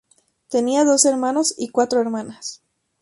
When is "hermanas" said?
2.01-2.63